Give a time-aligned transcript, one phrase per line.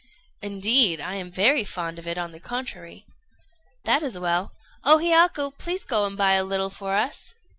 [0.41, 3.05] "Indeed, I am very fond of it, on the contrary."
[3.83, 4.51] "That is well.
[4.83, 7.35] O Hiyaku, please go and buy a little for us."